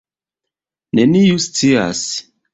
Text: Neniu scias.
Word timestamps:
Neniu 1.01 1.37
scias. 1.45 2.01